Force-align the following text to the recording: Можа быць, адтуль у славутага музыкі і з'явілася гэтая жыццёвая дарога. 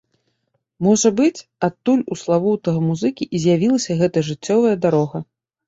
Можа 0.87 1.11
быць, 1.19 1.45
адтуль 1.67 2.01
у 2.17 2.17
славутага 2.23 2.79
музыкі 2.89 3.29
і 3.29 3.45
з'явілася 3.47 4.01
гэтая 4.03 4.27
жыццёвая 4.33 4.75
дарога. 4.91 5.27